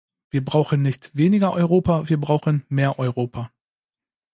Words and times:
Wir 0.31 0.43
brauchen 0.43 0.81
nicht 0.81 1.15
weniger 1.15 1.53
Europa, 1.53 2.09
wir 2.09 2.19
brauchen 2.19 2.65
mehr 2.69 2.97
Europa! 2.97 3.51